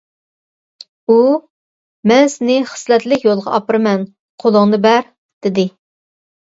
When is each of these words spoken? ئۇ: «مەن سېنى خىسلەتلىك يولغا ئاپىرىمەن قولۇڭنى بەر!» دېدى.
ئۇ: 1.11 1.17
«مەن 2.13 2.31
سېنى 2.37 2.57
خىسلەتلىك 2.73 3.29
يولغا 3.31 3.55
ئاپىرىمەن 3.59 4.09
قولۇڭنى 4.47 4.83
بەر!» 4.89 5.11
دېدى. 5.49 5.71